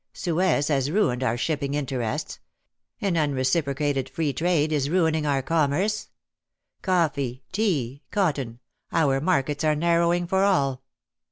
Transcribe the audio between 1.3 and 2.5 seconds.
shipping interests;